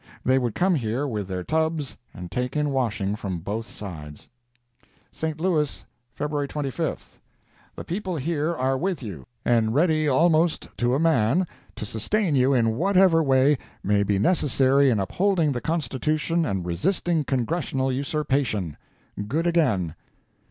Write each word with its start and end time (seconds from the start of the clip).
They 0.25 0.39
would 0.39 0.55
come 0.55 0.73
here 0.73 1.05
with 1.07 1.27
their 1.27 1.43
tubs 1.43 1.95
and 2.11 2.31
take 2.31 2.55
in 2.57 2.71
washing 2.71 3.15
from 3.15 3.37
both 3.37 3.67
sides. 3.67 4.29
St. 5.11 5.39
Louis, 5.39 5.85
Feb. 6.17 6.47
25. 6.47 7.19
The 7.75 7.83
people 7.83 8.15
here 8.15 8.55
are 8.55 8.79
with 8.79 9.03
you, 9.03 9.27
and 9.45 9.75
ready 9.75 10.07
almost 10.07 10.69
to 10.77 10.95
a 10.95 10.99
man 10.99 11.45
to 11.75 11.85
sustain 11.85 12.35
you 12.35 12.51
in 12.51 12.77
whatever 12.77 13.21
way 13.21 13.59
may 13.83 14.01
be 14.01 14.17
necessary 14.17 14.89
in 14.89 14.99
upholding 14.99 15.51
the 15.51 15.61
Constitution 15.61 16.45
and 16.47 16.65
resisting 16.65 17.23
Congressional 17.23 17.91
usurpation. 17.91 18.77
Good 19.27 19.45
again! 19.45 19.93